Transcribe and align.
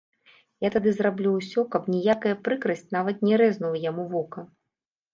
Я 0.67 0.71
тады 0.75 0.93
зраблю 0.99 1.35
ўсё, 1.35 1.65
каб 1.77 1.83
ніякая 1.97 2.33
прыкрасць 2.49 2.85
нават 2.99 3.25
не 3.31 3.35
рэзнула 3.45 3.87
яму 3.89 4.11
вока. 4.19 4.51